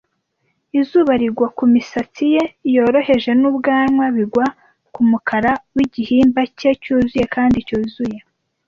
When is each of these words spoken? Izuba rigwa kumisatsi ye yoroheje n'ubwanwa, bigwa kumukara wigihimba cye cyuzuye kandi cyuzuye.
Izuba 0.79 1.11
rigwa 1.21 1.47
kumisatsi 1.57 2.23
ye 2.33 2.43
yoroheje 2.75 3.31
n'ubwanwa, 3.41 4.05
bigwa 4.15 4.45
kumukara 4.93 5.51
wigihimba 5.75 6.41
cye 6.57 6.71
cyuzuye 6.81 7.25
kandi 7.35 7.57
cyuzuye. 7.67 8.17